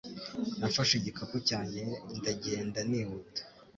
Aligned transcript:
Nafashe 0.59 0.93
igikapu 0.97 1.37
cyanjye 1.47 1.79
ndagenda 2.17 2.79
nihuta. 2.89 3.41